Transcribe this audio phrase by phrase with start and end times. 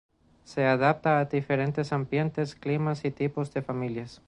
[0.45, 4.19] Se adapta a diferentes ambientes, climas y tipos de familias.